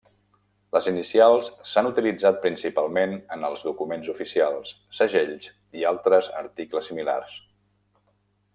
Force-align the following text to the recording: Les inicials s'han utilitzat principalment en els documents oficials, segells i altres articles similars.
Les 0.75 0.85
inicials 0.91 1.49
s'han 1.71 1.89
utilitzat 1.89 2.39
principalment 2.45 3.13
en 3.37 3.45
els 3.51 3.65
documents 3.67 4.09
oficials, 4.15 4.73
segells 5.01 5.53
i 5.83 5.87
altres 5.91 6.31
articles 6.43 6.91
similars. 6.93 7.37